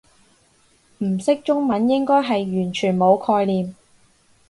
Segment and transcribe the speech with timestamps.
[0.97, 3.75] 唔識中文應該係完全冇概念